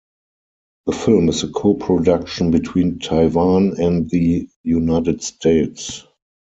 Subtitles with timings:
[0.87, 6.07] The film is a co-production between Taiwan and the United States.